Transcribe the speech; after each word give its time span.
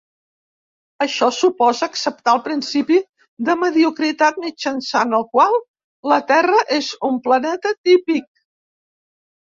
Això 1.05 1.27
suposa 1.39 1.85
acceptar 1.95 2.33
el 2.37 2.41
principi 2.47 2.97
de 3.49 3.57
mediocritat, 3.65 4.39
mitjançant 4.47 5.13
el 5.21 5.29
qual 5.37 5.61
la 6.13 6.19
Terra 6.33 6.65
és 6.79 6.91
un 7.11 7.21
planeta 7.29 7.75
típic. 7.91 8.29